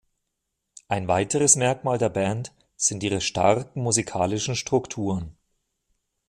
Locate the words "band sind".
2.09-3.03